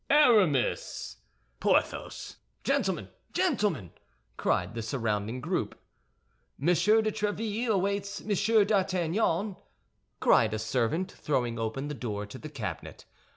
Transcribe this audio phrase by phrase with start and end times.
[0.09, 1.17] "Aramis!"
[1.59, 3.09] "Porthos!" "Gentlemen!
[3.33, 3.91] Gentlemen!"
[4.35, 5.79] cried the surrounding group.
[6.57, 9.57] "Monsieur de Tréville awaits Monsieur d'Artagnan,"
[10.19, 13.05] cried a servant, throwing open the door of the cabinet.